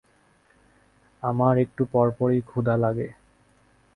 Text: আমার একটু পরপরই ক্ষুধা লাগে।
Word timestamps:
আমার 1.23 1.55
একটু 1.57 1.83
পরপরই 1.91 2.39
ক্ষুধা 2.41 2.75
লাগে। 2.77 3.07